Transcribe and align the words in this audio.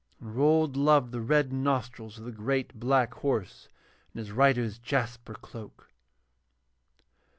And 0.19 0.35
Rold 0.35 0.75
loved 0.75 1.11
the 1.11 1.21
red 1.21 1.53
nostrils 1.53 2.17
of 2.17 2.25
the 2.25 2.31
great 2.31 2.73
black 2.73 3.13
horse 3.13 3.69
and 4.11 4.17
his 4.19 4.31
rider's 4.31 4.79
jasper 4.79 5.35
cloak. 5.35 5.91